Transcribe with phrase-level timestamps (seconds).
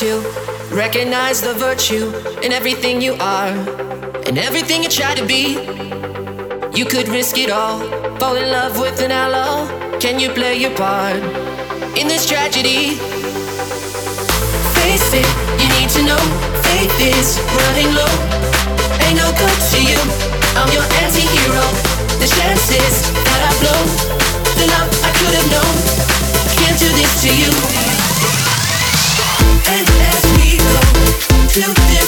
[0.00, 0.24] to
[0.72, 2.08] recognize the virtue
[2.40, 3.52] in everything you are
[4.24, 5.60] and everything you try to be.
[6.72, 7.80] You could risk it all,
[8.16, 9.68] fall in love with an aloe.
[10.00, 11.20] Can you play your part
[12.00, 12.96] in this tragedy?
[14.80, 15.28] Face it,
[15.60, 16.22] you need to know.
[16.64, 18.14] Faith is running low.
[19.04, 20.00] Ain't no good to you.
[20.56, 21.66] I'm your anti-hero.
[22.16, 23.04] The chances
[31.60, 31.99] to this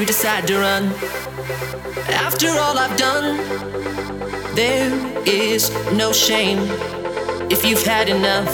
[0.00, 0.84] you decide to run.
[2.08, 3.36] After all I've done,
[4.54, 4.90] there
[5.26, 6.60] is no shame
[7.50, 8.48] if you've had enough.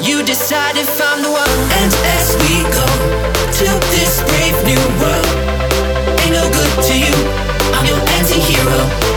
[0.00, 1.58] You decide if I'm the one.
[1.80, 2.86] And as we go
[3.58, 5.26] to this brave new world,
[6.22, 7.14] ain't no good to you.
[7.74, 9.13] I'm your anti hero.